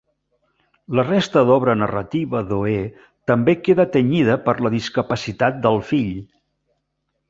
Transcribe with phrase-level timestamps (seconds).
[0.99, 2.75] La resta d'obra narrativa d'Oé
[3.35, 6.15] també queda tenyida per la discapacitat del fill.